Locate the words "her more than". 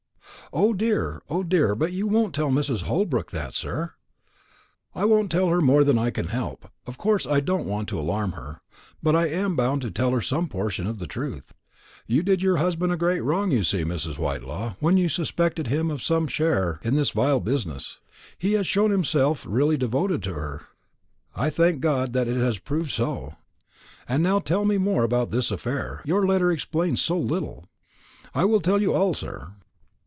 5.47-5.97